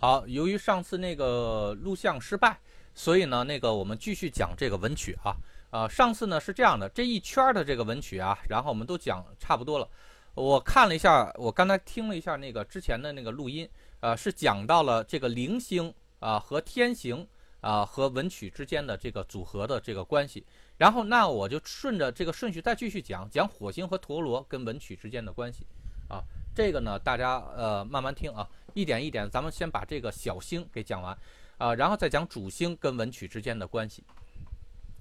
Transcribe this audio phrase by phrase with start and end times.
[0.00, 2.56] 好，由于上次那个录像失败，
[2.94, 5.34] 所以呢，那个我们继续讲这个文曲啊。
[5.70, 9.88] 呃，上次呢是这样的，这一圈的这个文曲啊，然后我们都讲差不多了。
[10.34, 17.26] 我看了一下，我刚才听了一下那个之前的那个录音，呃，是讲到了这个零星啊和天行
[17.60, 20.46] 啊和文曲之间的这个组合的这个关系。
[20.76, 25.66] 然后那我就顺着这个顺序再继续讲讲火星和陀螺跟文曲之间的关系
[26.08, 26.22] 啊。
[26.54, 28.48] 这个呢，大家呃慢慢听啊。
[28.78, 31.18] 一点一点，咱们先把这个小星给讲完，
[31.56, 34.04] 啊，然后再讲主星跟文曲之间的关系。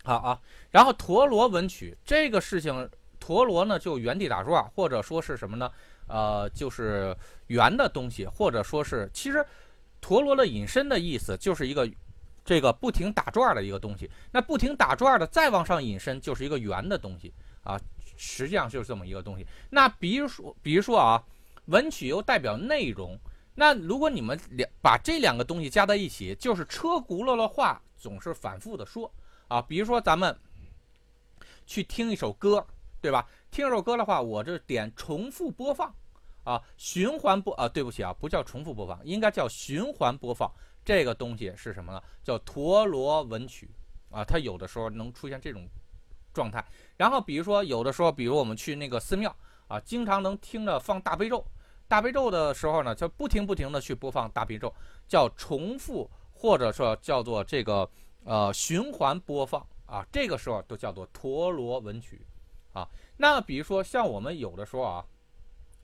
[0.04, 0.42] 好啊，
[0.72, 5.72] 然后陀螺文曲这个事情，陀螺呢就原地打转，或者说是什么呢？
[6.08, 7.16] 呃，就是
[7.48, 9.46] 圆的东西，或者说是其实
[10.02, 11.88] 陀螺的引申的意思就是一个
[12.44, 14.10] 这个不停打转的一个东西。
[14.32, 17.80] 那不停打转的再往上引申就是一个圆的东西啊，
[18.18, 19.46] 实际上就是这么一个东西。
[19.70, 21.24] 那比如说，比如说啊，
[21.66, 23.16] 文曲又代表内容。
[23.60, 29.12] 那如果你们两把这两个东西加在一起，就是车轱辘的话总是反复的说
[29.48, 29.60] 啊。
[29.60, 30.38] 比如说咱们
[31.66, 32.64] 去听一首歌，
[33.02, 33.28] 对吧？
[33.50, 35.92] 听一首歌的话，我这点重复播放
[36.44, 40.52] 啊，循环播啊，对不起啊，不叫重复播放，应该叫循环播放。
[40.86, 42.00] 这个东西是什么呢？
[42.24, 43.72] 叫陀螺文曲
[44.12, 44.24] 啊。
[44.24, 45.68] 它有的时候能出现这种
[46.32, 46.64] 状态。
[46.96, 49.36] 然后比如说有的时候，比如我们去那个寺庙
[49.68, 51.44] 啊，经常能听着放大悲咒。
[51.88, 54.74] 大悲咒的时候呢，就不停不停的去播放大悲咒，
[55.08, 57.90] 叫重复或者说叫做这个
[58.26, 62.26] 呃循环播放啊，这个时候都叫做陀螺文曲
[62.74, 62.88] 啊。
[63.16, 65.06] 那比如说像我们有的时候啊，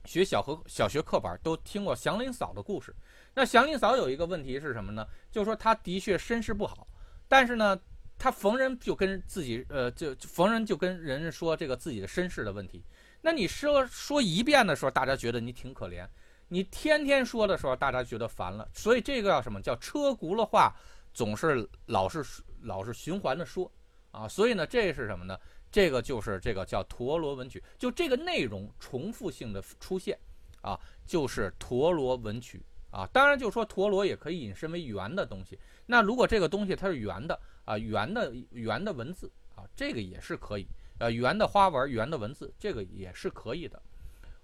[0.04, 2.94] 学小和小学课本都听过祥林嫂的故事。
[3.34, 5.06] 那祥林嫂有一个问题是什么呢？
[5.30, 6.86] 就是说她的确身世不好，
[7.26, 7.76] 但是呢，
[8.18, 12.84] 她逢人就跟自己呃就逢人就跟人说这个自己的身世的问题。
[13.24, 16.06] 那你说说一遍的时候，大家觉得你挺可怜；
[16.48, 18.68] 你天天说的时候，大家觉得烦了。
[18.74, 20.76] 所以这个叫什么叫车轱辘话，
[21.14, 22.22] 总是老是
[22.60, 23.72] 老是循环的说
[24.10, 24.28] 啊。
[24.28, 25.38] 所以呢，这是什么呢？
[25.72, 30.18] 这个就是这个叫陀螺文曲，就这个内容重复性的出现
[30.60, 33.08] 啊，就是陀螺文曲啊。
[33.10, 35.58] 当然，就说陀螺也可以引申为圆的东西。
[35.86, 40.68] 那如果这个东西它是圆的啊，圆的圆的文字啊，这个也是可以。
[40.98, 43.82] 呃，圆的花纹，圆的文字，这个也是可以的。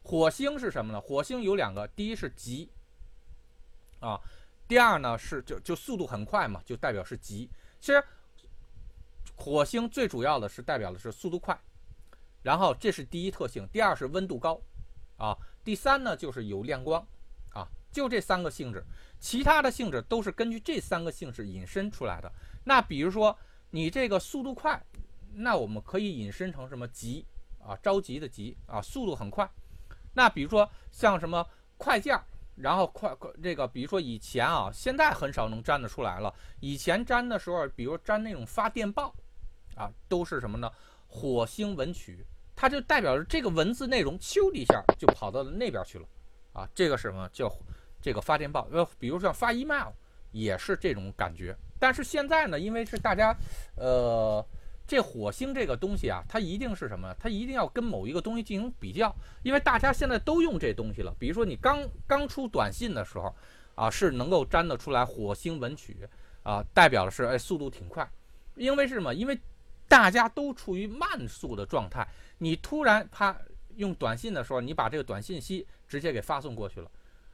[0.02, 1.00] 火星是什么呢？
[1.00, 2.68] 火星有两个，第一是急，
[4.00, 4.20] 啊，
[4.66, 7.48] 第二呢是就就速度很快嘛，就代表是急。
[7.78, 8.02] 其实
[9.36, 11.56] 火星最主要的是代表的是速度快，
[12.42, 14.60] 然后这是第一特性，第二是温度高，
[15.18, 17.06] 啊，第三呢就是有亮光，
[17.50, 18.84] 啊，就这三个性质，
[19.20, 22.32] 其他的性质都是根据这三个性质引申出来的。
[22.64, 23.38] 那比如说
[23.70, 24.82] 你这个速度快。
[25.34, 27.24] 那我们可以引申成什么急
[27.58, 27.76] 啊？
[27.82, 29.48] 着急的急啊，速度很快。
[30.12, 31.46] 那比如说像什么
[31.76, 32.18] 快件，
[32.56, 36.34] 然后快快这个，比如说以前啊，现在很少能粘得出来了。
[36.60, 39.14] 以前粘的时候，比如粘那种发电报
[39.76, 40.70] 啊，都是什么呢？
[41.06, 42.26] 火星文曲，
[42.56, 46.06] 它就代表着这个文字内容，咻的一下就跑到了那边去了
[46.52, 46.68] 啊。
[46.74, 47.50] 这个什么叫
[48.02, 48.66] 这个发电报？
[48.72, 49.88] 呃，比如像发 email
[50.32, 51.56] 也是这种感觉。
[51.78, 53.34] 但是现在呢，因为是大家
[53.76, 54.44] 呃。
[54.90, 57.14] 这火星这个东西啊，它一定是什么？
[57.16, 59.14] 它一定要跟某一个东西进行比较，
[59.44, 61.14] 因为大家现在都用这东西了。
[61.16, 63.32] 比如说你刚刚出短信的时候，
[63.76, 65.96] 啊，是能够粘得出来火星文曲，
[66.42, 68.10] 啊，代表的是哎速度挺快。
[68.56, 69.14] 因为是什么？
[69.14, 69.38] 因为
[69.86, 72.04] 大家都处于慢速的状态，
[72.38, 73.38] 你突然啪
[73.76, 76.90] 用短信的时候，你把这个短信息直接给发送过去了，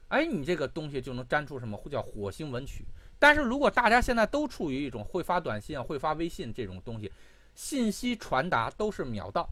[0.09, 1.75] 哎，你这个东西就能粘出什么？
[1.89, 2.85] 叫火星文曲。
[3.17, 7.11] 但是如果大家现在都处于一种会发短信啊、会发微信这种东西。
[7.57, 9.49] 信息传达都是秒到，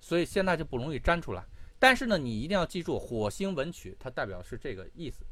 [0.00, 1.44] 所以现在就不容易粘出来。
[1.76, 5.24] 但是呢，你一定要记住，火星文曲它代表是这个意思。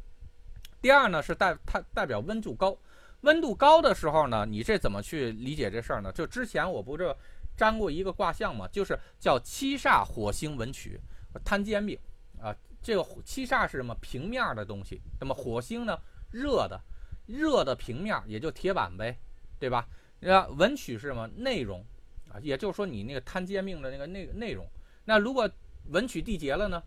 [0.83, 2.77] 第二呢，是代它代表温度高，
[3.21, 6.11] 温度高的时候呢，你这怎么去理解这事儿呢？
[6.11, 7.15] 就之前我不是
[7.57, 11.01] 粘过一个卦象嘛，就是叫七煞火星文曲，
[11.45, 11.97] 摊煎饼
[12.43, 12.53] 啊。
[12.83, 13.95] 这个七煞是什么？
[14.01, 15.01] 平面的东西。
[15.21, 15.97] 那么火星呢，
[16.33, 16.81] 热的，
[17.27, 19.17] 热的平面也就铁板呗，
[19.61, 19.87] 对吧？
[20.19, 21.29] 那文曲是什么？
[21.29, 21.87] 内容。
[22.33, 24.67] 啊，也就是说你那个摊煎饼的那个内内容，
[25.05, 25.49] 那如果
[25.91, 26.83] 文曲缔结了呢，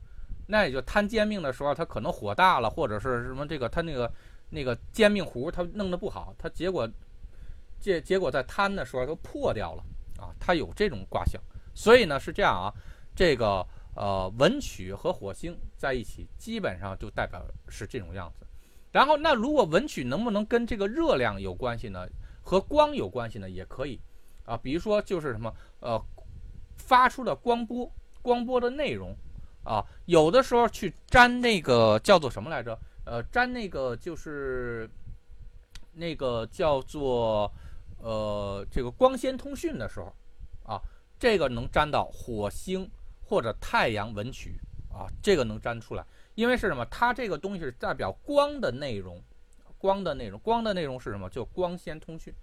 [0.47, 4.11] 那也就摊煎饼的时候，它可能火大了，或者是什么这个它那个
[4.49, 6.89] 那个煎饼糊它弄得不好，它结果
[7.79, 9.83] 结结果在摊的时候都破掉了
[10.17, 11.41] 啊，它有这种卦象，
[11.73, 12.73] 所以呢是这样啊，
[13.13, 13.65] 这个
[13.95, 18.45] 呃文曲和火星在一起，基本上就代表是这种样子。
[18.91, 22.07] 然后那如果文曲能不能跟这个热量有关系呢？
[22.45, 23.49] 和光有关系呢？
[23.49, 23.99] 也可以。
[24.45, 26.01] 啊，比如说就是什么，呃，
[26.77, 27.91] 发出的光波，
[28.21, 29.15] 光波的内容，
[29.63, 32.77] 啊，有的时候去粘那个叫做什么来着？
[33.05, 34.89] 呃，粘那个就是
[35.93, 37.51] 那个叫做
[37.97, 40.13] 呃这个光纤通讯的时候
[40.65, 40.81] 啊，
[41.19, 42.89] 这个能粘到火星
[43.21, 46.05] 或者太阳文曲啊，这个能粘出来，
[46.35, 46.85] 因为是什么？
[46.85, 49.21] 它这个东西是代表光的内容，
[49.77, 51.29] 光的内容，光的内容是什么？
[51.29, 52.33] 就光纤通讯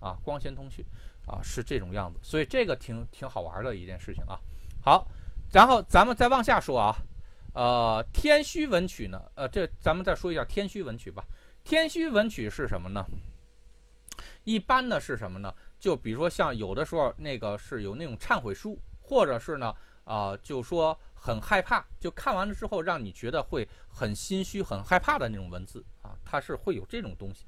[0.00, 0.84] 啊，光纤通讯
[1.26, 4.38] 啊，是这种样子，所以这个挺挺好玩的一件事情啊。
[4.82, 5.06] 好，
[5.52, 6.96] 然后咱们再往下说啊。
[7.52, 9.18] 呃，天虚文曲呢？
[9.34, 11.24] 呃，这咱们再说一下天虚文曲吧。
[11.64, 13.02] 天虚文曲是什么呢？
[14.44, 15.52] 一般呢是什么呢？
[15.80, 19.74] 就比如说像有的时候那个是有那种忏悔书，或者是呢，
[20.04, 27.46] 啊，就说很害怕，就看完了之后让你觉得会很心虚、很害怕的那种文字啊，它是会有这种东西。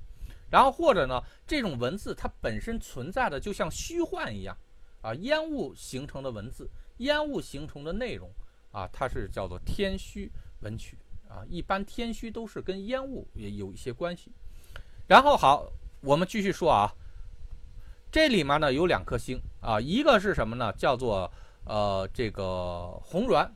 [0.51, 4.57] 然后或者呢，这种文字它本身存在的就像虚幻一样
[5.01, 6.69] 啊，烟雾形成的文字，
[6.99, 8.31] 烟雾形成的内容。
[8.71, 10.31] 啊，它是叫做天虚
[10.61, 14.31] 文曲啊，一般天虚都是跟烟雾也有一些关系。
[15.07, 15.73] 然后好，
[16.03, 16.93] 我们继续说啊，
[18.13, 20.71] 这里面呢有两颗星啊，一个是什么呢？
[20.75, 21.33] 叫做
[21.65, 23.51] 呃这个红鸾，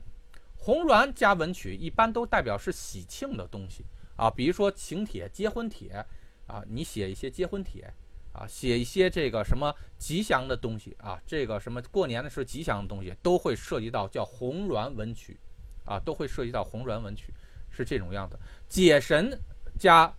[0.57, 3.85] 红鸾加文曲一般都代表是喜庆的东西
[4.15, 6.03] 啊，比如说请帖、结婚帖
[6.47, 7.93] 啊，你写一些结婚帖。
[8.33, 15.39] 啊，写一些这个什么吉祥的东西啊，这个什么过年的时候吉祥的东西，都会涉及到叫红鸾文曲，
[15.85, 17.31] 啊，都会涉及到红鸾文曲，
[17.69, 18.35] 是这种样子。
[18.67, 19.39] 解神
[19.77, 20.11] 加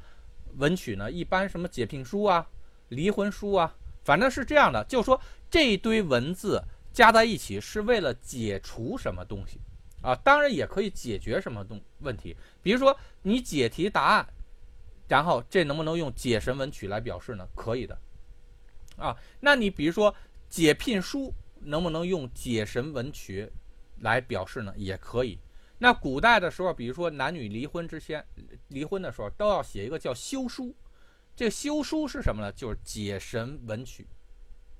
[0.59, 2.49] 文曲呢，一般什么解聘书啊、
[2.91, 3.75] 离婚书啊，
[4.05, 6.63] 反正是这样的，就说这一堆文字
[6.93, 9.59] 加在一起是为了解除什么东西
[10.03, 14.25] 啊，当然也可以解决什么东问题，比如说你解题答案。
[15.07, 17.47] 然后这能不能用解神文曲来表示呢？
[17.55, 17.99] 可以的，
[18.97, 20.15] 啊，那你比如说
[20.49, 23.51] 解聘书，能不能用解神文曲
[24.01, 24.73] 来表示呢？
[24.77, 25.39] 也可以。
[25.77, 28.25] 那古代的时候，比如说男女离婚之前，
[28.69, 30.75] 离婚的时候都要写一个叫休书，
[31.37, 32.51] 这个休书是什么呢？
[32.53, 34.07] 就是解神文曲，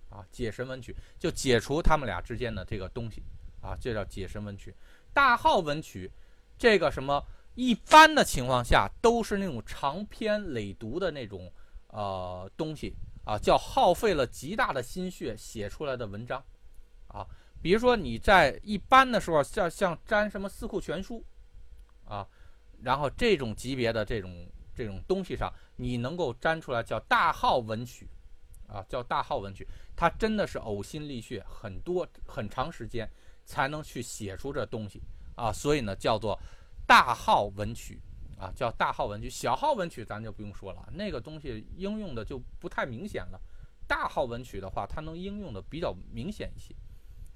[0.09, 3.23] 啊，解神文曲就解除他们俩之间的这个东西，
[3.61, 4.75] 啊，这叫解神文曲。
[5.13, 6.11] 大号文曲，
[6.57, 7.23] 这个什么？
[7.55, 11.53] 一般的情况下都是那种长篇累读的那种
[11.87, 12.93] 呃东西
[13.25, 16.43] 啊，叫耗费了极大的心血写出来的文章
[17.07, 17.25] 啊。
[17.63, 21.25] 比如说你在一般的时候，像像粘什么四库全书
[22.05, 22.27] 啊，
[22.83, 28.09] 然后这种级别的这种这种东西上，你能够粘出来叫大号文曲
[28.67, 29.65] 啊，叫大号文曲，
[29.95, 33.09] 它真的是呕心沥血很多很长时间
[33.45, 35.01] 才能去写出这东西
[35.37, 36.37] 啊，所以呢叫做。
[36.87, 38.01] 大号文曲
[38.39, 43.41] 啊，叫大号文曲，小号文曲咱就不用说了，那个东西应用的就不太明显了。
[43.87, 46.75] 大号文曲的话，它能应用的比较明显一些。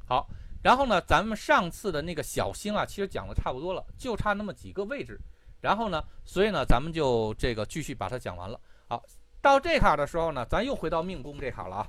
[0.07, 0.29] 好，
[0.63, 5.19] 然后呢，咱们上次的那个小星啊，其实讲的差不多了，就差那么几个位置。
[5.61, 8.61] 然后呢，所以呢，咱们就这个继续把它讲完了。
[8.87, 9.03] 好，
[9.41, 11.89] 到这卡的时候呢，咱又回到命宫这卡了啊。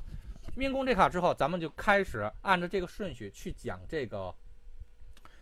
[0.56, 4.33] 命宫这卡之后，咱们就开始按照这个顺序去讲这个。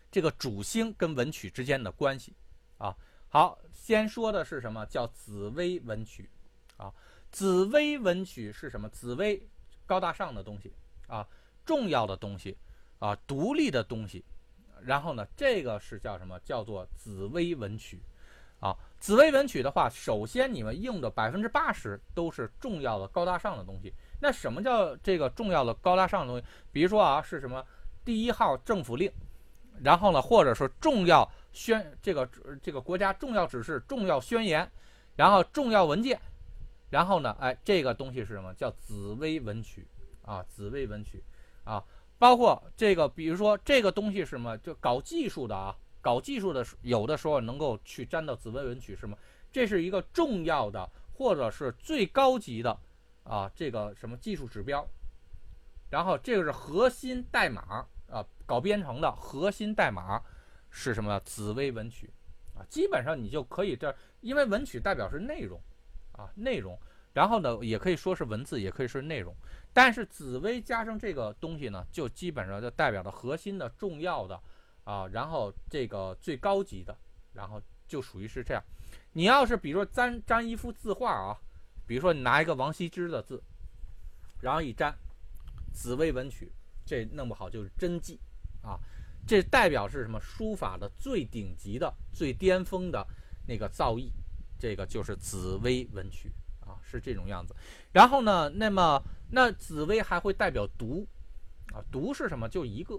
[0.09, 2.33] 这个主星跟文曲之间的关系
[2.77, 2.95] 啊，
[3.29, 6.29] 好，先说的是什么叫紫薇文曲
[6.77, 6.93] 啊？
[7.29, 8.87] 紫薇文曲是什么？
[8.89, 9.45] 紫薇
[9.85, 10.71] 高大上的东西
[11.07, 11.27] 啊，
[11.65, 12.57] 重要的东西
[12.99, 14.23] 啊，独立的东西。
[14.81, 16.39] 然后呢，这个是叫什么？
[16.39, 17.99] 叫做紫薇文曲
[18.59, 18.73] 啊。
[18.99, 23.91] 紫薇文曲的话，首先你们用的百分之八十都是重要的高大上的东西。
[24.21, 26.45] 那什么叫这个重要的高大上的东西？
[26.71, 27.65] 比如说啊，是什么？
[28.05, 29.11] 第一号政府令。
[29.83, 32.29] 然后呢，或者说重要宣这个
[32.61, 34.69] 这个国家重要指示、重要宣言，
[35.15, 36.19] 然后重要文件，
[36.89, 38.53] 然后呢，哎，这个东西是什么？
[38.53, 39.87] 叫紫薇文曲
[40.23, 41.23] 啊，紫薇文曲
[41.63, 41.83] 啊，
[42.17, 44.57] 包括这个，比如说这个东西是什么？
[44.59, 49.17] 就搞技术的啊，搞技术的有的时候能够去沾到紫薇文曲，是吗？
[49.51, 52.77] 这是一个重要的或者是最高级的
[53.23, 54.87] 啊，这个什么技术指标，
[55.89, 57.85] 然后这个是核心代码。
[58.09, 60.21] 啊，搞编程的核心代码
[60.69, 61.19] 是什么？
[61.21, 62.09] 紫薇文曲
[62.55, 65.61] 啊，基本上你就可以这，因为文曲代表是内容
[66.13, 66.79] 啊，内容，
[67.13, 69.35] 然后呢，也可以说是文字，也可以是内容，
[69.73, 74.41] 但是紫薇加上这个东西呢，就基本上就代表着核心的、重要的
[74.83, 76.95] 啊，然后这个最高级的，
[77.33, 78.63] 然后就属于是这样。
[79.13, 81.37] 你要是比如说粘粘一幅字画啊，
[81.85, 83.41] 比如说你拿一个王羲之的字，
[84.41, 84.93] 然后一粘，
[85.73, 86.51] 紫薇文曲。
[86.87, 88.17] 这弄不好就是真迹
[88.61, 88.79] 啊！
[89.27, 90.17] 这代表是什么？
[90.21, 93.05] 书法的最顶级的、最巅峰的
[93.45, 94.09] 那个造诣，
[94.57, 97.53] 这个就是紫薇文曲啊，是这种样子。
[97.91, 101.05] 然后呢，那么那紫薇还会代表读
[101.73, 102.47] 啊，读是什么？
[102.47, 102.97] 就一个。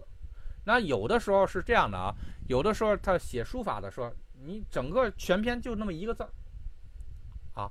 [0.65, 2.15] 那有的时候是这样的啊，
[2.47, 4.13] 有的时候他写书法的时候，
[4.45, 6.31] 你整个全篇就那么一个字儿
[7.55, 7.71] 啊。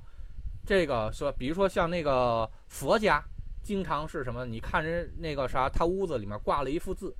[0.66, 3.24] 这个说，比如说像那个佛家，
[3.68, 4.46] 经常是什么？
[4.46, 7.14] 你看人那个啥，他屋子里面挂了一幅字，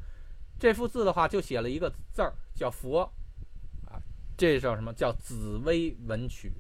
[0.59, 3.03] 这幅字的话就写了一个字儿叫佛，
[3.85, 4.01] 啊，
[4.35, 6.51] 这叫什么叫紫微文曲？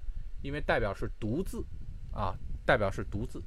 [0.42, 1.64] 因为代表是独字，
[2.12, 3.42] 啊，代表是独字，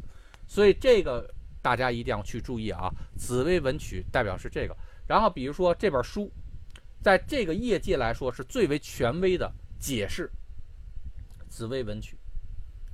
[0.48, 1.32] 所以这个
[1.62, 2.90] 大家一定要去注意啊。
[3.16, 4.76] 紫微文曲代表是这个。
[5.08, 6.32] 然后比如说这本书，
[7.04, 10.28] 在这个业界来说是最为权威的解释
[11.48, 12.18] 紫微文曲。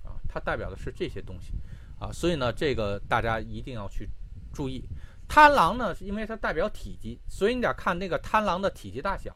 [0.04, 1.54] 啊它代表的是这些东西，
[2.00, 4.10] 啊，所以呢，这个大家一定要去
[4.54, 4.84] 注意。
[5.27, 9.36] 贪狼呢，是因为它代表体积，所以你得看那个贪狼的体积大小，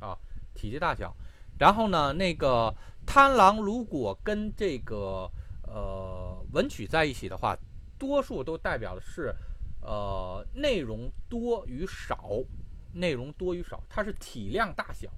[0.00, 0.16] 啊，
[0.54, 1.14] 体积大小。
[1.58, 2.74] 然后呢，那个
[3.06, 5.30] 贪狼如果跟这个
[5.62, 7.56] 呃文曲在一起的话，
[7.98, 9.34] 多数都代表的是
[9.82, 12.30] 呃内容多与少，
[12.92, 15.08] 内容多与少，它是体量大小。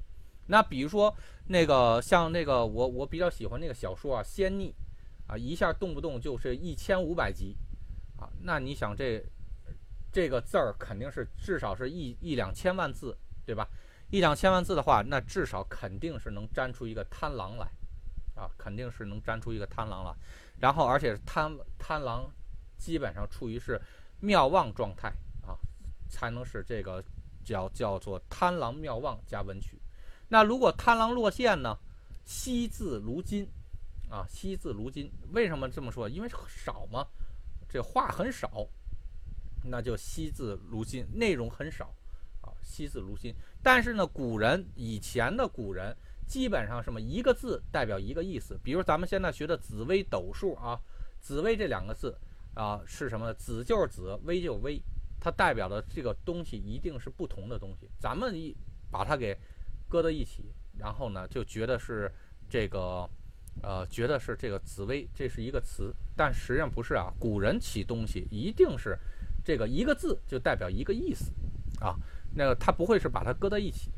[0.49, 1.15] 那比如说
[1.47, 4.71] 那个像那个我我比较喜欢那个小说啊，《仙逆》，
[5.26, 7.56] 啊一下动不动就是一千五百集，
[8.18, 9.25] 啊，那你想这
[10.12, 13.68] 这个字儿肯定是至少是一一两千万字，对吧？
[14.11, 17.66] 一两千万字的话，那至少肯定是能粘出一个贪狼来，
[18.35, 20.14] 啊，肯定是能粘出一个贪狼来。
[20.59, 22.30] 然后而且贪贪狼
[22.78, 23.80] 基本上处于是
[24.21, 25.09] 妙望状态
[25.47, 25.59] 啊，
[26.09, 27.02] 才能使这个
[27.45, 29.80] 叫叫做贪狼妙望加文曲。
[30.28, 31.76] 那如果贪狼落线呢？
[32.25, 33.49] 惜字如金，
[34.09, 35.11] 啊，惜字如金。
[35.33, 36.09] 为什么这么说？
[36.09, 37.07] 因为少嘛，
[37.69, 38.67] 这话很少，
[39.65, 41.95] 那就惜字如金，内容很少，
[42.41, 43.35] 啊，惜字如金。
[43.63, 45.97] 但是呢，古人以前的古人
[46.27, 48.59] 基本上什么一个字代表一个意思。
[48.63, 50.81] 比如咱们现在学的紫微斗数啊，
[51.21, 52.17] 紫微这两个字
[52.55, 53.33] 啊是什么？
[53.35, 54.81] 紫就是紫，微就是微，
[55.21, 57.89] 它代表的这个东西一定是不同的东西。
[57.99, 58.57] 咱们一
[58.91, 59.37] 把它给。
[59.89, 62.13] 搁在一起，然后呢，就觉得是
[62.51, 63.09] 这个，
[63.63, 67.13] 呃，觉得是这个紫薇，这是一个词，但实际上不是啊。
[67.19, 68.97] 古人起东西一定是
[69.45, 71.33] 这个一个字就代表一个意思
[71.81, 71.97] 啊，
[72.35, 73.91] 那个他不会是把它搁在一起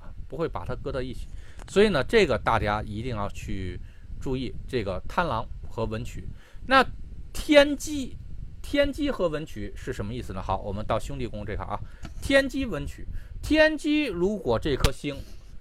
[0.00, 1.28] 啊，不会把它搁在一起。
[1.68, 3.78] 所以呢，这个大家一定要去
[4.20, 6.26] 注意这个贪狼和文曲。
[6.66, 6.84] 那
[7.32, 8.16] 天机，
[8.62, 10.42] 天机和文曲是什么意思呢？
[10.42, 11.78] 好，我们到兄弟宫这块啊，
[12.22, 13.06] 天机文曲。
[13.42, 15.14] 天机如果这颗星，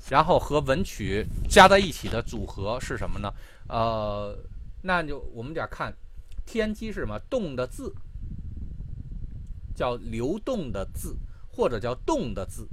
[0.10, 3.34] 然后和文曲加在一起的组合是什么呢？
[3.68, 4.38] 呃，
[4.82, 5.94] 那就我们得看
[6.46, 7.20] 天机是什么？
[7.30, 7.94] 动的字
[9.76, 11.18] 叫流动的字，
[11.52, 12.68] 或者叫动的字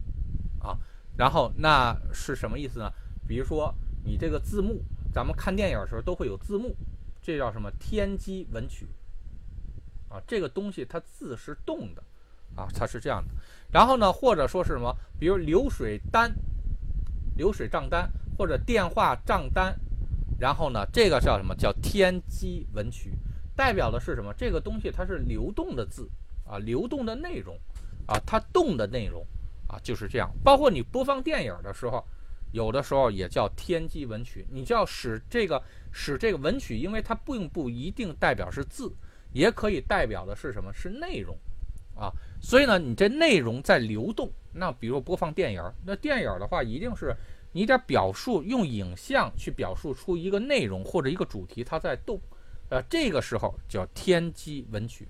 [0.60, 0.76] 啊。
[1.16, 2.90] 然后那是什么意思呢？
[3.26, 3.74] 比如说
[4.04, 6.76] 你这个字幕，咱们看电影的时候都会有字幕，
[7.22, 7.70] 这叫什么？
[7.78, 8.86] 天机文曲
[10.08, 10.20] 啊。
[10.26, 12.02] 这个东西它字是动的。
[12.54, 13.30] 啊，它是这样的，
[13.72, 16.30] 然后呢，或者说是什么，比如流水单、
[17.36, 19.74] 流水账单或者电话账单，
[20.38, 23.12] 然后呢，这个叫什么叫天机文曲，
[23.54, 24.32] 代表的是什么？
[24.34, 26.08] 这个东西它是流动的字
[26.44, 27.58] 啊，流动的内容
[28.06, 29.24] 啊，它动的内容
[29.68, 30.30] 啊，就是这样。
[30.42, 32.04] 包括你播放电影的时候，
[32.52, 38.92] 有的时候也叫天机文曲，你就要使这个使这个文曲，因为它并不一定代表是字，
[39.32, 40.72] 也可以代表的是什么？
[40.72, 41.36] 是内容。
[41.94, 44.30] 啊，所以呢，你这内容在流动。
[44.54, 47.14] 那比如播放电影，那电影的话，一定是
[47.52, 52.20] 你得表述用影像去表述出一个内容或者一个主题，它在动。
[52.68, 55.08] 呃，这个时候叫天机文曲。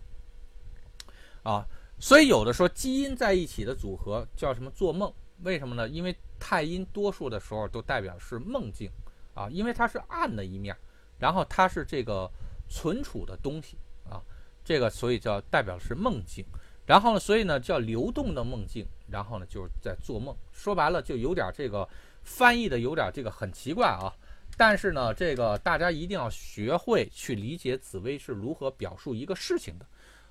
[1.42, 1.66] 啊，
[1.98, 5.12] 所以有的说基因在一起的组合叫什么做梦？
[5.42, 5.88] 为什么呢？
[5.88, 8.88] 因为太阴多数的时候都代表是梦境
[9.34, 10.76] 啊，因为它是暗的一面，
[11.18, 12.30] 然后它是这个
[12.68, 13.76] 存储的东西
[14.08, 14.22] 啊，
[14.64, 16.44] 这个所以叫代表是梦境。
[16.84, 20.36] 然后呢，所以呢叫流动的梦境，然后呢就是在做梦。
[20.52, 21.88] 说白了就有点这个
[22.22, 24.12] 翻译的有点这个很奇怪啊。
[24.56, 29.86] 但是呢，这个大家一定要学会去理解紫薇是如何表述一个事情的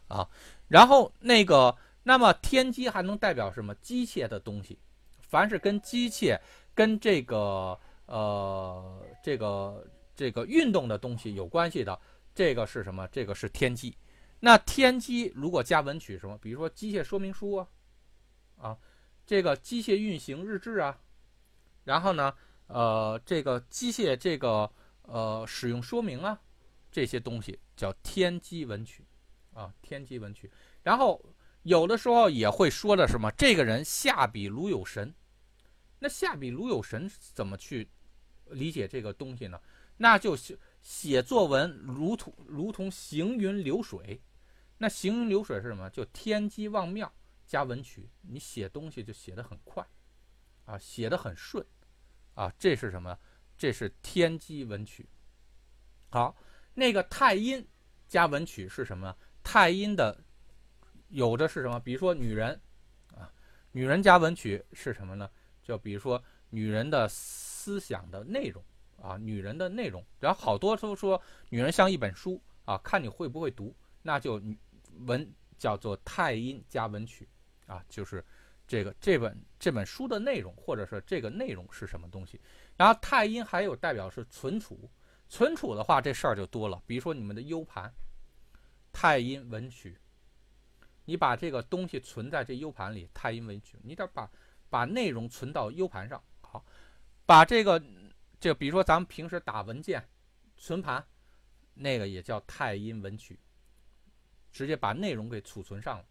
[0.08, 0.28] 啊。
[0.68, 3.74] 然后那个，那么天机还能代表什么？
[3.76, 4.78] 机械的东西，
[5.22, 6.40] 凡是跟机械、
[6.76, 9.84] 跟这个呃这个
[10.16, 12.00] 这个运动的东西有关系的，
[12.36, 13.08] 这个是什么？
[13.12, 13.96] 这个是天机。
[14.44, 16.36] 那天机如果加文曲什么？
[16.40, 17.68] 比如说机械说明书啊，
[18.58, 18.78] 啊，
[19.24, 21.00] 这个机械运行日志啊，
[21.84, 22.34] 然后呢，
[22.66, 24.72] 呃，这个机械这个
[25.04, 26.42] 呃使用说明啊，
[26.92, 29.06] 这些东西叫天机文曲
[29.54, 30.52] 啊，天机文曲。
[30.82, 31.24] 然后
[31.62, 33.32] 有的时候也会说的什么？
[33.38, 35.14] 这个人下笔如有神。
[36.00, 37.88] 那下笔如有神怎么去
[38.50, 39.62] 理解这个东西呢？
[39.98, 44.20] 那就写写作文如同如同行云流水。
[44.82, 45.88] 那行云流水是什么？
[45.92, 47.14] 就天机望妙
[47.46, 49.86] 加文曲，你写东西就写得很快，
[50.66, 51.64] 啊，写得很顺，
[52.34, 53.16] 啊，这是什么？
[53.56, 55.08] 这是天机文曲。
[56.10, 56.36] 好，
[56.74, 57.64] 那个太阴
[58.08, 59.16] 加文曲是什么？
[59.44, 60.20] 太阴的
[61.10, 61.80] 有的是什么？
[61.80, 62.60] 比如说女人
[63.14, 63.32] 啊，
[63.74, 65.30] 女人加文曲是什么呢？
[65.62, 66.20] 就比如说
[66.50, 68.64] 女人的思想的内容
[69.00, 70.04] 啊，女人的内容。
[70.20, 74.42] 然后好多都说女人像一本书啊，看你会不会读，那就
[75.00, 77.28] 文叫做太阴加文曲
[77.66, 78.24] 啊，就是
[78.68, 82.40] 这个这本这本书的内容，或者说这个内容是什么东西。
[82.78, 84.90] 然后太阴还有代表是存储。
[85.30, 86.84] 存储的话，这事儿就多了。
[86.86, 87.90] 比如说你们的 U 盘，
[88.92, 89.98] 太阴文曲，
[91.06, 94.30] 你把这个东西存在这 U 盘里，太阴文曲，你得把
[94.70, 96.22] 把内容存到 U 盘上。
[96.42, 96.66] 好，
[97.26, 97.82] 把这个
[98.42, 100.06] 这比如说咱们平时打文件
[100.58, 101.02] 存盘，
[101.76, 103.40] 那个也叫太阴文曲，
[104.52, 106.06] 直接把内容给储存上了，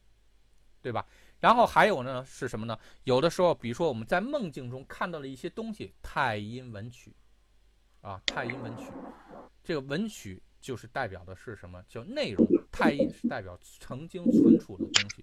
[0.80, 1.06] 对吧？
[1.38, 2.78] 然后还有呢是什么呢？
[3.04, 7.14] 有的时候，比如说我们在梦境中看到了一些东西，太阴文曲。
[8.02, 8.84] 啊，太阴文曲，
[9.62, 11.84] 这个文曲就是代表的是什么？
[11.86, 12.46] 叫内容。
[12.72, 15.22] 太阴是代表曾经存储的东西，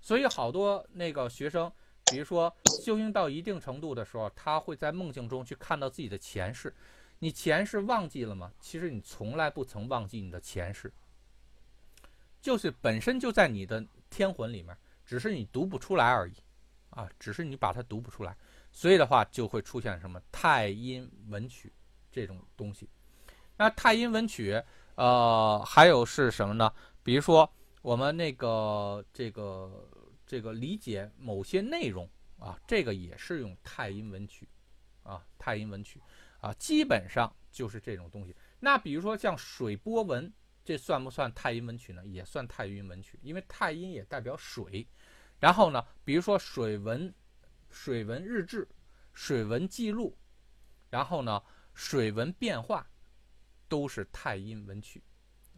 [0.00, 1.72] 所以好多那个学生，
[2.12, 6.72] 比如说修行到一定程度的时候，他会在梦境中去看到自己的前世。
[7.18, 8.52] 你前世忘记了吗？
[8.60, 10.92] 其实你从来不曾忘记你的前世，
[12.42, 16.34] 就是本身就在你的天魂里面，只是你读不出来而已。
[16.90, 18.36] 啊，只是你把它读不出来，
[18.70, 21.72] 所以的话就会出现什么太阴文曲。
[22.10, 22.86] 这种东西，
[23.56, 24.62] 那太阴文曲，
[24.96, 26.70] 呃，还有是什么呢？
[27.02, 29.88] 比如说我们那个这个
[30.26, 32.06] 这个理解某些内容
[32.38, 34.46] 啊，这个也是用太阴文曲
[35.02, 35.98] 啊，太阴文曲
[36.42, 38.36] 啊，基本上就是这种东西。
[38.60, 40.30] 那比如说像水波纹，
[40.64, 42.06] 这算不算太阴文曲呢？
[42.06, 44.86] 也算太阴文曲，因为太阴也代表水。
[45.38, 47.12] 然后呢，比如说水文、
[47.70, 48.68] 水文日志、
[49.12, 50.16] 水文记录，
[50.90, 51.42] 然后呢。
[51.74, 52.86] 水文变化
[53.66, 55.02] 都是太阴文曲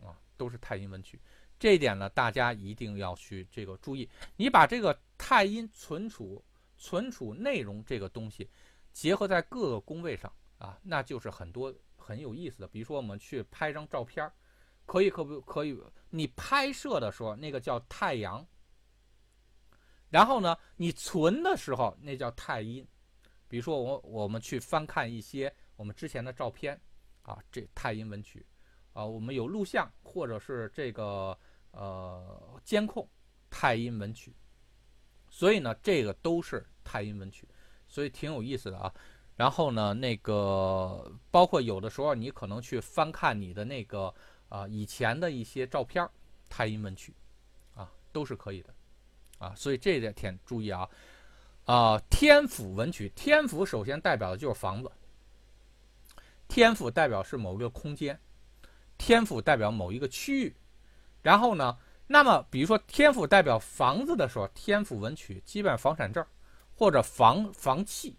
[0.00, 1.20] 啊，都是太阴文曲。
[1.58, 4.08] 这一点呢，大家一定要去这个注意。
[4.36, 6.40] 你把这个太阴存储、
[6.78, 8.48] 存储内容这个东西
[8.92, 12.68] 结合在各个宫位上啊，那就是很多很有意思的。
[12.68, 14.32] 比如说，我们去拍张照片儿
[14.86, 15.78] 可以可不可以？
[16.10, 18.46] 你拍摄的时候那个叫太阳，
[20.10, 22.86] 然后呢，你存的时候那叫太阴。
[23.48, 25.54] 比如说，我我们去翻看一些。
[25.76, 26.80] 我们之前的照片，
[27.22, 28.46] 啊，这太阴文曲，
[28.92, 31.36] 啊，我们有录像或者是这个
[31.72, 33.08] 呃监控，
[33.50, 34.32] 太阴文曲，
[35.28, 37.48] 所以呢，这个都是太阴文曲，
[37.88, 38.94] 所以挺有意思的啊。
[39.34, 44.14] 然后呢，那个包括有的时候你可能去翻看你的那个
[44.48, 46.08] 啊以前的一些照片，
[46.48, 47.14] 太阴文曲，
[47.74, 48.74] 啊，都是可以的，
[49.38, 50.88] 啊，所以这点挺注意啊，
[51.64, 54.90] 啊，天府文曲，天府首先代表的就是房子。
[56.46, 58.20] 天府代表是某一个空间，
[58.98, 60.54] 天府代表某一个区域，
[61.22, 61.76] 然后呢，
[62.06, 66.24] 那么比如说天府代表房子的时候，天府文曲基本上房产证，
[66.76, 68.14] 或者房房契，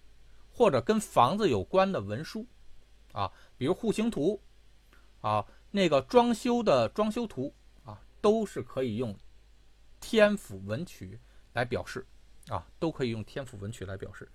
[0.51, 2.45] 或者跟房子有关的文书，
[3.13, 4.41] 啊，比如户型图，
[5.21, 9.15] 啊，那个装修的装修图，啊，都是可以用
[9.99, 11.19] 天府文曲
[11.53, 12.05] 来表示，
[12.47, 14.29] 啊，都可以用天府文曲来表示，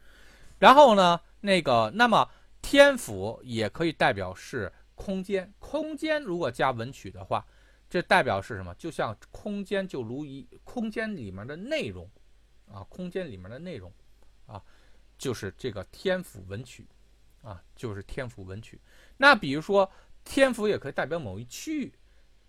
[0.59, 2.29] 然后呢，那个那么。
[2.63, 7.43] 天府也可以代表是空间，空间如果加文曲的话，
[7.89, 8.75] 这代表是什么？
[8.75, 12.07] 就像空间就如一空间里面的内容，
[12.71, 13.91] 啊，空间里面的内容，
[14.45, 14.63] 啊，
[15.17, 16.87] 就是这个天府文曲，
[17.43, 18.79] 啊，就是天府文曲。
[19.17, 19.91] 那比如说
[20.25, 21.95] 天府也可以代表某一区域，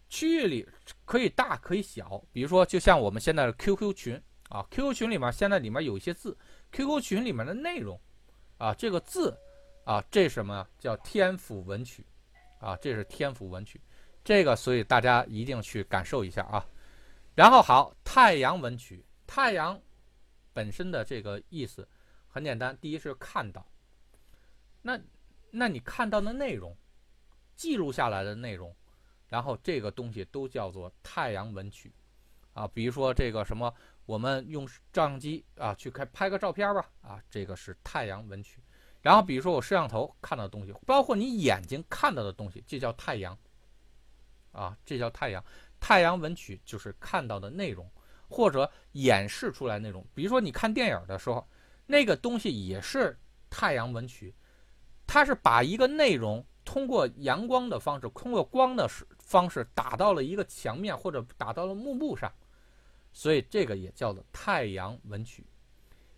[0.09, 0.67] 区域里
[1.05, 2.23] 可以大可以小。
[2.31, 6.37] 比如说就像我们现在的 QQ 群，啊，QQ 群里面现在里面有一些字
[6.71, 7.99] ，QQ 群里面的内容，
[8.57, 9.37] 啊，这个字。
[9.83, 12.05] 啊，这什么叫天府文曲？
[12.59, 13.81] 啊，这是天府文曲，
[14.23, 16.63] 这个所以大家一定去感受一下啊。
[17.33, 19.81] 然后好，太阳文曲，太阳
[20.53, 21.85] 本身的这个意思
[22.27, 23.65] 很简单，第一是看到，
[24.83, 24.99] 那
[25.49, 26.77] 那你看到的内容，
[27.61, 28.75] 记录下来的内容，
[29.29, 31.93] 然后这个东西都叫做太阳文曲
[32.53, 32.67] 啊。
[32.67, 33.71] 比如说这个什么，
[34.07, 38.59] 我们用照相机啊去开拍个照片吧，啊，这个是太阳文曲。
[38.99, 43.37] 然后，比如说我摄像头看到的东西，包括你眼睛看到的东西，这叫太阳，
[44.51, 45.43] 啊，这叫太阳。
[45.79, 47.87] 太阳文曲就是看到的内容，
[48.27, 50.03] 或者演示出来内容。
[50.15, 51.47] 比如说你看电影的时候，
[51.85, 53.15] 那个东西也是
[53.51, 54.33] 太阳文曲，
[55.05, 58.87] 它是把一个内容通过阳光的方式，通过光的
[59.19, 62.31] 方式打到了一个墙面或者打到了幕布上，
[63.11, 65.45] 所以这个也叫做太阳文曲。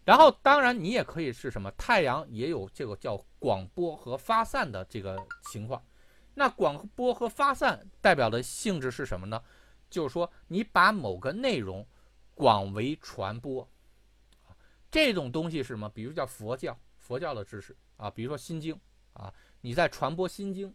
[0.06, 1.72] 然后，当然你也可以是什么？
[1.72, 5.18] 太阳也有这个叫广播和发散的这个
[5.50, 5.84] 情况。
[6.36, 9.42] 那广播和发散代表的性质是什么呢？
[9.90, 11.84] 就是说你把某个内容
[12.36, 13.68] 广为传播，
[14.92, 15.90] 这种东西是什么？
[15.90, 18.76] 比如叫佛教，佛教的知识啊，比如说《心经》
[19.14, 20.70] 啊，你在传播《心经》，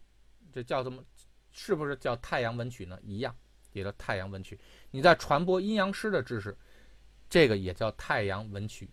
[0.51, 1.03] 这叫什么？
[1.51, 2.99] 是不是叫太阳文曲呢？
[3.03, 3.35] 一样，
[3.71, 4.59] 也叫太阳文曲。
[4.89, 6.57] 你在传播阴阳师的知识，
[7.29, 8.89] 这个也叫太阳文曲。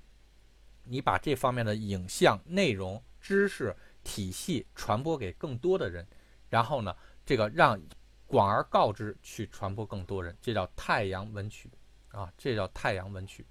[0.85, 6.07] 你把这方面的影像、内容、知识体系传播给更多的人，
[6.51, 7.81] 然后呢，这个让
[8.27, 11.71] 广而告之，去传播更多人，这叫太阳文曲
[12.09, 13.47] 啊，这叫太阳文曲。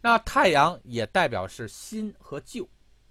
[0.00, 2.68] 那太阳也代表是新和旧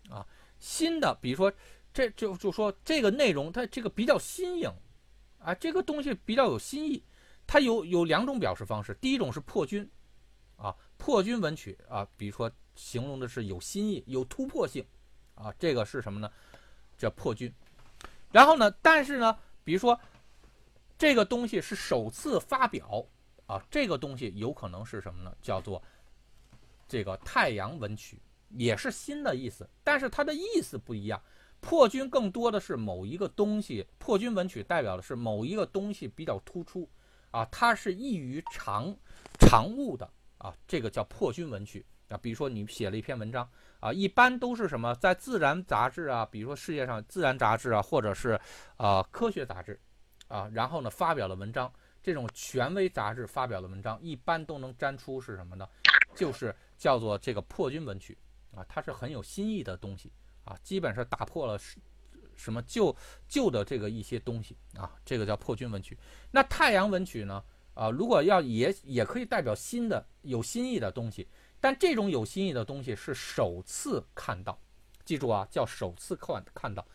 [0.10, 0.28] 啊，
[0.60, 1.52] 新的，比如说
[1.96, 4.72] 这就就说这个内容它这个比较新颖
[5.40, 7.02] 啊，这个东西比较有新意，
[7.48, 9.90] 它有有两种表示方式，第一种是破军
[10.58, 12.52] 啊，破军文曲啊，比如说。
[12.78, 14.86] 形容的是有新意、有突破性，
[15.36, 16.30] 啊，这个是什么呢？
[16.98, 17.50] 叫破军。
[18.34, 19.98] 然后呢，但是呢，比如说
[20.98, 23.02] 这个东西是首次发表，
[23.46, 25.34] 啊，这个东西有可能是什么呢？
[25.42, 25.82] 叫做
[26.86, 31.24] 这个太阳文曲，也是新的意思，但是它的意思不一样。
[31.66, 36.88] 破军更多的是某一个东西，破军文曲代表的是某一个东西比较突出，
[37.32, 38.96] 啊，它是异于常
[39.40, 41.84] 常物的，啊，这个叫破军文曲。
[42.08, 43.50] 啊，比如说你写了一篇文章
[43.80, 48.40] 啊，一般都是什么在《自然》杂志啊，比如说世界上《自然》杂志啊，或者是
[48.78, 49.80] 啊科学杂志
[50.28, 51.74] 啊，然后呢发表了文章，
[52.04, 55.68] 这种权威杂志发表的文章，一般都能粘出是什么呢？
[56.14, 58.16] 就是叫做这个破军文曲
[58.54, 60.14] 啊，它是很有新意的东西
[60.46, 61.60] 啊，基本上打破了
[62.36, 62.96] 什么旧
[63.28, 65.98] 旧的这个一些东西啊，这个叫破军文曲。
[66.32, 67.44] 那太阳文曲呢？
[67.74, 71.28] 啊，如果要也也可以代表新的有新意的东西。
[71.60, 74.58] 但这种有新意的东西是首次看到，
[75.04, 76.86] 记住啊，叫首次看看到。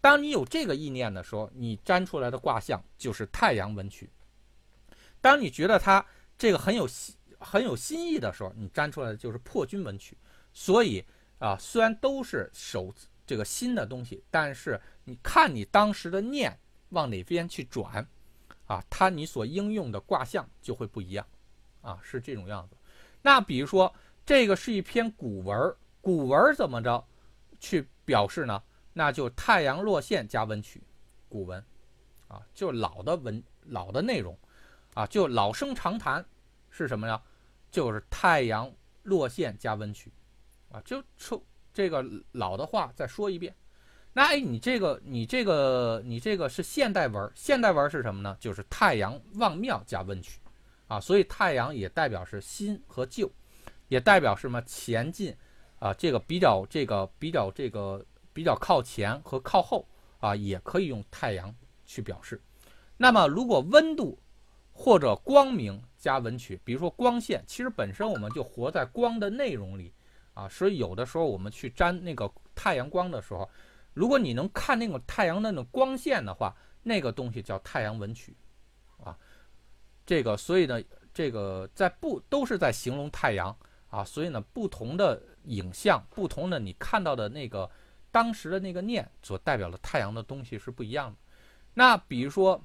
[0.00, 4.08] 当你有这个意念的时候，你粘出来的卦象就是太阳文曲。
[5.20, 6.04] 当你觉得它
[6.38, 10.16] 这个很有新很有新意的时候，你粘出来的就是破军文曲。
[10.52, 11.04] 所以
[11.42, 12.94] 啊，虽然都是首
[13.26, 16.58] 这个新的东西，但是你看你当时的念
[16.90, 18.06] 往哪边去转，
[18.66, 21.26] 啊，它你所应用的卦象就会不一样，
[21.80, 22.76] 啊，是这种样子。
[23.22, 23.92] 那比如说。
[24.24, 27.04] 这个是一篇古文，古文怎么着
[27.58, 28.62] 去表示呢？
[28.92, 30.80] 那就太阳落线加文曲，
[31.28, 31.62] 古文，
[32.28, 34.38] 啊，就老的文老的内容，
[34.94, 36.24] 啊，就老生常谈
[36.70, 37.20] 是什么呀？
[37.68, 40.12] 就是太阳落线加文曲，
[40.72, 41.40] 啊，就说
[41.72, 43.54] 这个老的话再说一遍。
[44.12, 48.36] 那哎，你这个你这个你这个是现代文，现代文是什么呢？
[48.40, 50.40] 就是太阳望庙加文曲，
[50.88, 53.30] 啊，所以太阳也代表是新和旧。
[53.88, 55.36] 也代表什么前进，
[55.78, 59.86] 啊，这个比较这个比较这个比较靠前和靠后
[60.18, 61.54] 啊，也可以用太阳
[61.84, 62.40] 去表示。
[62.96, 64.18] 那么如果温度
[64.72, 69.92] 或者光明加文曲，比如说光线，其实本身我们就活在光的内容里
[70.34, 73.48] 啊，所以有的时候我们去沾那个太阳光的时候，
[73.94, 78.36] 如果你能看那个太阳那种光线的话，那个东西叫太阳文曲
[79.02, 79.16] 啊。
[80.04, 80.82] 这个所以呢，
[81.14, 83.56] 这个在不都是在形容太阳。
[83.92, 87.70] 啊，所以呢，不同的影像，不同的你看到的那个
[88.10, 91.18] 当时的那个念所代表的太阳的东西是不一样的。
[91.74, 92.58] 那比如说，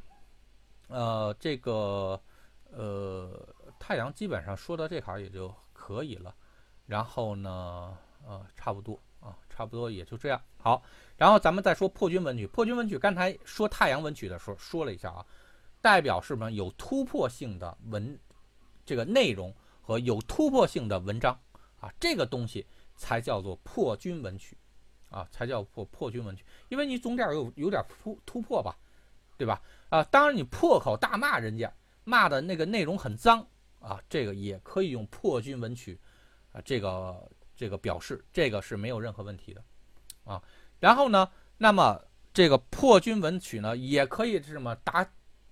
[0.87, 2.17] 呃，这个
[2.71, 3.45] 呃，
[3.77, 6.33] 太阳基本上说到这坎儿也就可以了。
[6.87, 7.95] 然后呢，
[8.25, 10.41] 呃，差不多啊，差不多也就这样。
[10.57, 10.81] 好，
[11.15, 12.47] 然后咱们再说破军文曲。
[12.47, 15.23] 破军文曲刚才说太阳文曲的时候说了一下啊，
[15.79, 16.51] 代表是什么？
[16.51, 18.19] 有突破性的文
[18.83, 19.53] 这个内容。
[19.79, 21.39] 和有突破性的文章
[21.79, 24.57] 啊，这个东西才叫做破军文曲，
[25.09, 26.43] 啊，才叫破破军文曲。
[26.67, 28.77] 因为你总点有有点突突破吧，
[29.37, 29.61] 对吧？
[29.87, 31.73] 啊，当然你破口大骂人家，
[32.03, 33.47] 骂的那个内容很脏
[33.79, 35.97] 啊，这个也可以用破军文曲
[36.63, 39.63] 这个这个表示，这个是没有任何问题的
[40.23, 40.41] 啊。
[40.79, 42.01] 然后呢，那么
[42.33, 45.09] 这个破军文曲呢，也可以是什么打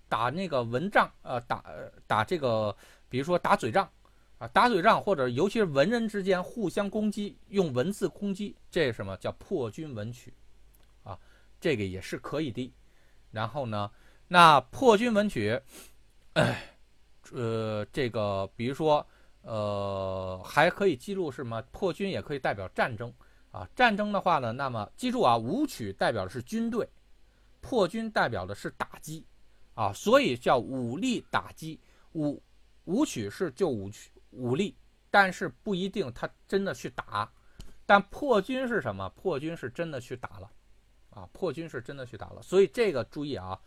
[0.07, 1.63] 打那个文仗，呃，打
[2.07, 2.75] 打这个，
[3.09, 3.89] 比如说打嘴仗。
[4.37, 10.33] 啊，打嘴仗或者尤其是文人之间互相攻击，用文字攻击，这什么叫破军文曲？
[11.03, 11.17] 啊，
[11.61, 12.69] 这个也是可以的。
[13.31, 13.89] 然后呢，
[14.27, 15.57] 那破军文曲，
[16.33, 19.07] 呃，这个比如说，
[19.45, 21.61] 呃，还可以记录什么？
[21.71, 23.13] 破军也可以代表战争
[23.51, 23.65] 啊。
[23.75, 26.89] 战争的话呢，那么记住啊，武曲代表的是军队，
[27.61, 29.25] 破军代表的是打击
[29.73, 31.79] 啊，所以叫武力打击。
[32.13, 32.41] 武
[32.85, 34.11] 武曲是就武曲。
[34.31, 34.75] 武力，
[35.09, 37.31] 但是不一定他真的去打，
[37.85, 39.07] 但破军是什么？
[39.11, 40.51] 破军是真的去打了，
[41.11, 42.41] 啊，破军是真的去打了。
[42.41, 43.57] 所以这个注意啊，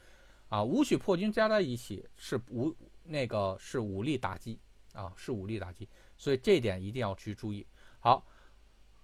[0.51, 4.61] 啊，武曲破军加在一起是武那个是武力打击
[4.99, 7.65] 啊，是武力打击，所以这点一定要去注意。
[8.01, 8.27] 好，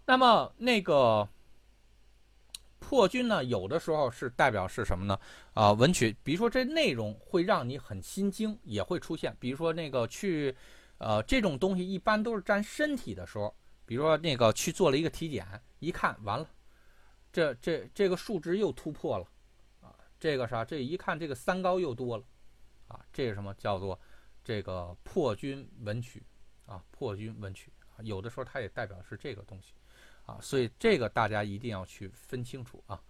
[0.04, 1.28] 那么那个
[2.80, 5.18] 破军呢，有的时候是代表是什么呢？
[5.52, 9.36] 啊，文曲，比如说这内容会让你很心惊，也会出现。
[9.38, 10.54] 比如说那个去，
[10.98, 13.54] 呃，这种东西一般都是沾身体的时候，
[13.86, 15.46] 比如说那个去做了一个体检，
[15.78, 16.50] 一看完了，
[17.32, 19.24] 这这这个数值又突破了。
[19.80, 20.64] 啊这个啥？
[20.64, 22.24] 这一看，这个三高又多了，
[22.88, 23.52] 啊，这是什么？
[23.54, 23.98] 叫做
[24.44, 26.22] 这个破军文曲，
[26.66, 29.72] 啊，破军文曲啊，有的时候它也代表是这个东西，
[30.26, 33.02] 啊，所以这个大家一定要去分清楚啊。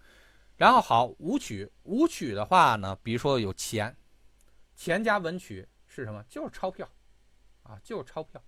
[0.57, 3.95] 然后好，武曲，武曲的话呢，比如说有钱，
[4.77, 6.25] 钱加文曲是什么？
[6.29, 6.89] 就是钞票，
[7.65, 8.41] 啊，就是钞票，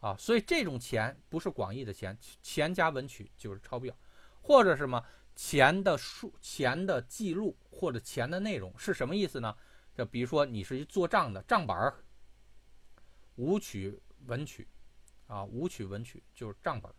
[0.00, 3.96] 啊，所以这种钱不是广义的钱，钱加文曲就是钞票，
[4.42, 5.02] 或者什么？
[5.38, 9.54] 钱的数、钱的记录或者钱的内容是什么意思呢？
[9.94, 11.94] 就比如说你是一做账的账本儿，
[13.36, 14.66] 武曲文曲，
[15.26, 16.92] 啊，武曲文曲就是账本，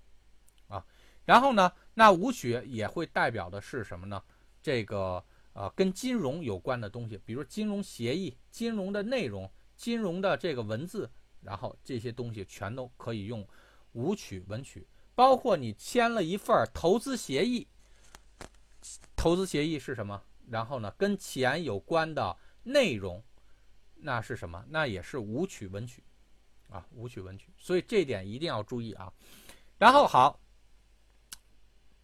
[0.67, 0.83] 啊，
[1.25, 4.23] 然后呢，那武曲也会代表的是什么呢？
[4.61, 5.23] 这个
[5.53, 11.09] 呃，跟金融有关的东西，比如金融协议、金融的内容、金融的这个文字，
[11.41, 13.47] 然后这些东西全都可以用
[13.93, 17.67] 武曲文曲，包括你签了一份投资协议。
[19.15, 20.21] 投资协议是什么？
[20.47, 23.23] 然后呢，跟钱有关的内容，
[23.95, 24.63] 那是什么？
[24.69, 26.03] 那也是武曲文曲，
[26.69, 27.53] 啊，武曲文曲。
[27.57, 29.11] 所以这一点一定要注意啊。
[29.77, 30.39] 然后好，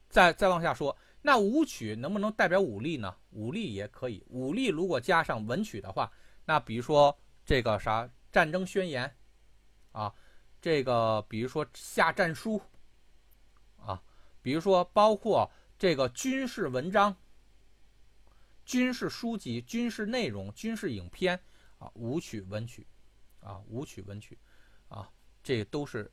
[0.09, 3.15] 再再往下说，那武曲能不能代表武力呢？
[3.31, 6.11] 武力也可以，武力如果加上文曲的话，
[6.45, 9.15] 那比如说这个啥战争宣言，
[9.91, 10.13] 啊，
[10.61, 12.61] 这个比如说下战书，
[13.77, 14.01] 啊，
[14.41, 15.51] 比如说包括。
[15.75, 17.13] 这个军事文章、
[18.63, 21.37] 军事书籍、军事内容、军事影片
[21.77, 22.87] 啊，武曲文曲，
[23.41, 24.37] 啊，武曲文曲，
[24.93, 25.09] 啊
[25.43, 26.09] 这都是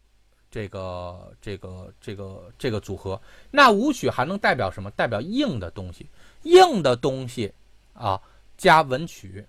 [0.51, 3.21] 这个这个这个这个组合。
[3.51, 4.91] 那武曲还能代表什么？
[4.93, 6.09] 代表硬的东西，
[6.43, 7.53] 硬的东西
[7.93, 8.21] 啊，
[8.57, 9.47] 加文曲，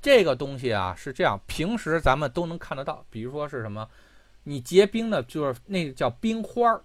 [0.00, 3.04] 这个东西啊是这样，平时咱们都能看得到。
[3.10, 3.88] 比如说是什么？
[4.42, 6.82] 你结冰的，就是那个叫冰花儿。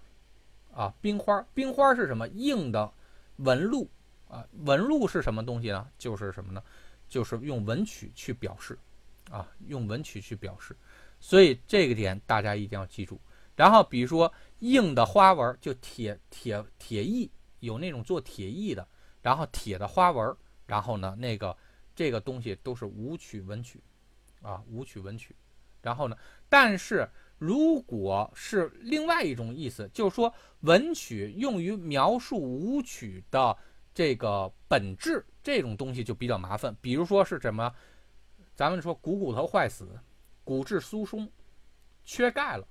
[0.74, 2.28] 啊，冰花儿，冰花儿是什么？
[2.28, 2.92] 硬的
[3.36, 3.88] 纹路
[4.28, 5.88] 啊，纹路是什么东西呢？
[5.96, 6.62] 就是什么呢？
[7.08, 8.78] 就是用文曲去表示，
[9.30, 10.76] 啊，用文曲去表示，
[11.20, 13.20] 所以这个点大家一定要记住。
[13.54, 18.86] 然后比如说硬的花纹，就铁铁铁艺，有那种做铁艺的，
[19.22, 21.56] 然后铁的花纹，然后呢，那个
[21.94, 23.80] 这个东西都是武曲文曲，
[24.42, 25.34] 啊，武曲文曲。
[25.82, 26.16] 然后呢，
[26.48, 27.08] 但是。
[27.38, 33.54] 如果是另外一种意思，就是说文曲用于描述武曲的
[33.92, 36.74] 这个本质，这种东西就比较麻烦。
[36.80, 37.70] 比如说是什么，
[38.54, 39.86] 咱们说股骨头坏死，
[40.46, 41.28] 骨质疏松，
[42.04, 42.64] 缺钙了，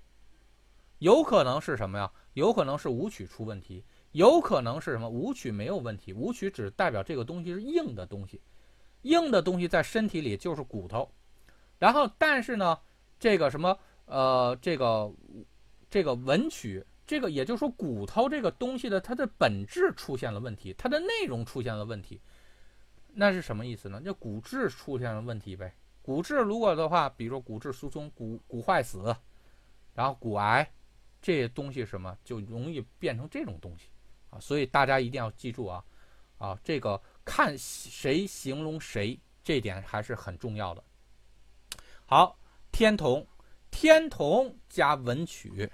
[0.99, 2.09] 有可能是什么呀？
[2.35, 3.83] 有可能是武曲出问题，
[4.13, 5.09] 有可能是什么？
[5.09, 8.41] 武曲没有问题，武曲只代表这个东西是硬的东西，
[9.01, 11.11] 硬的东西在身体里就是骨头，
[11.77, 12.79] 然后但是呢，
[13.19, 13.77] 这个什么？
[14.05, 15.13] 呃，这个
[15.89, 22.21] 这个文曲，这个也就是说骨头这个东西的它的本质出现了问题，它的内容出现了问题，
[23.13, 23.99] 那是什么意思呢？
[23.99, 25.75] 就骨质出现了问题呗。
[26.05, 29.15] 骨质如果的话，比如说骨质疏松、骨骨坏死，
[29.95, 30.71] 然后骨癌，
[31.19, 33.87] 这些东西什么就容易变成这种东西
[34.29, 34.39] 啊。
[34.39, 35.83] 所以大家一定要记住啊
[36.37, 40.83] 啊，这个看谁形容谁，这点还是很重要的。
[42.05, 42.37] 好，
[42.71, 43.25] 天同。
[43.71, 45.69] 天同加文曲，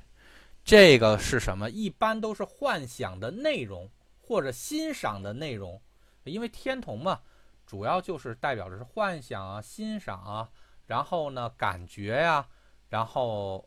[0.63, 1.69] 这个是什么？
[1.69, 5.79] 一般都是幻想的内容或者欣赏的内容，
[6.23, 7.21] 因为天同嘛，
[7.71, 10.49] 主要就是代表的是幻想啊、欣赏啊，
[10.87, 12.45] 然后呢，感觉呀，
[12.89, 13.65] 然后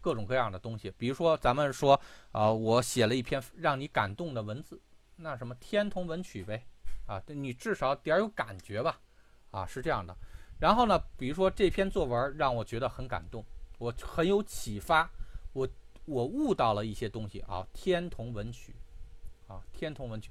[0.00, 0.88] 各种各样的东西。
[0.96, 4.80] 比如说，咱们说，啊，我写了一篇让你感动的文字，
[5.16, 6.64] 那什么天同文曲呗，
[7.08, 9.00] 啊，你至少点有感觉吧，
[9.50, 10.16] 啊，是这样的。
[10.60, 13.44] 然后呢，比如说这篇作文让我觉得很感动。
[13.78, 15.10] 我很有启发，
[15.54, 15.68] 我
[16.04, 17.66] 我悟到了一些东西啊。
[17.72, 18.76] 天同文曲，
[19.48, 20.30] 啊，天同文曲，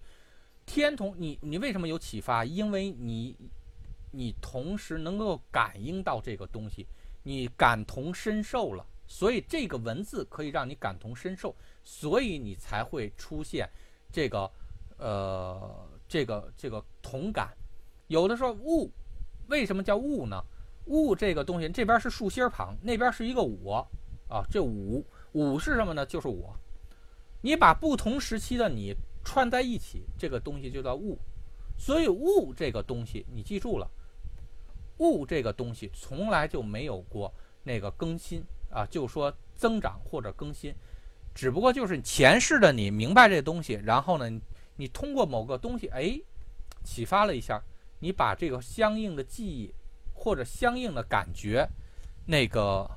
[0.70, 2.46] 天同你你为什么有启发？
[2.46, 3.36] 因为你
[4.12, 6.86] 你同时能够感应到这个东西，
[7.24, 13.68] 你感同身受了，所以这个文字可以让你感同身受，所以你才会出现
[14.12, 14.52] 这个
[15.00, 17.52] 呃这个这个同感。
[18.08, 18.92] 有的时候物，
[19.48, 20.40] 为什么叫物呢？
[20.86, 23.88] 物这个东西，这边是竖心旁，那边是一个我，
[24.30, 26.06] 啊，这五五是什么呢？
[26.06, 26.56] 就是我。
[27.42, 28.94] 你把不同时期的你
[29.30, 31.16] 串在一起，这个东西就叫物。
[31.78, 33.88] 所以物这个东西，你记住了，
[34.98, 37.32] 物这个东西从来就没有过
[37.64, 40.74] 那个更新啊，就说增长或者更新，
[41.36, 44.42] 只不过就是前世的你明白这东西，然后呢，
[44.78, 46.20] 你通过某个东西，哎，
[46.84, 47.62] 启发了一下，
[48.00, 49.72] 你把这个相应的记忆
[50.12, 51.70] 或者相应的感觉，
[52.26, 52.90] 那个